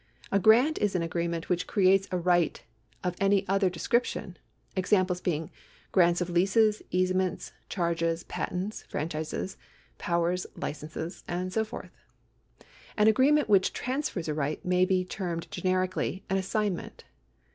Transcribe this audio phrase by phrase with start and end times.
[0.31, 2.63] A grant is an agreement which creates a right
[3.03, 4.35] of any other description;
[4.75, 5.51] examples being
[5.91, 9.57] grants of leases, easements, charges, patents, franchises,
[9.99, 11.91] powers, licences, and so forth.
[12.97, 17.03] An agreement which trans fers a right may be termed generically an assignment.